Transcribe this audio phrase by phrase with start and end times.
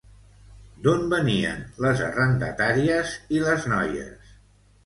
[0.85, 4.37] D'on venien les arrendatàries i les noies?